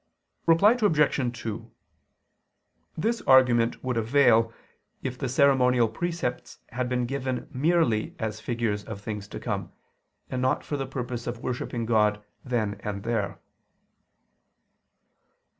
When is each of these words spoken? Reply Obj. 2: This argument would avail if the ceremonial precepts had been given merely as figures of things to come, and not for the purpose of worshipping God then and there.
Reply 0.47 0.75
Obj. 0.81 1.39
2: 1.43 1.71
This 2.97 3.21
argument 3.27 3.83
would 3.83 3.97
avail 3.97 4.51
if 5.03 5.15
the 5.15 5.29
ceremonial 5.29 5.87
precepts 5.87 6.57
had 6.69 6.89
been 6.89 7.05
given 7.05 7.47
merely 7.53 8.15
as 8.17 8.39
figures 8.39 8.83
of 8.83 8.99
things 8.99 9.27
to 9.27 9.39
come, 9.39 9.71
and 10.27 10.41
not 10.41 10.63
for 10.63 10.75
the 10.75 10.87
purpose 10.87 11.27
of 11.27 11.43
worshipping 11.43 11.85
God 11.85 12.23
then 12.43 12.77
and 12.81 13.03
there. 13.03 13.39